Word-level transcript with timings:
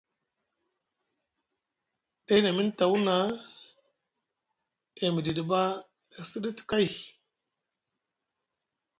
Ɗay 2.25 2.41
na 2.41 2.49
miŋ 2.57 2.67
tawuna 2.77 3.15
e 5.03 5.05
miɗiɗi 5.15 5.43
ɓa 5.51 5.61
e 6.15 6.19
siɗiti 6.29 6.63
kay. 6.69 6.87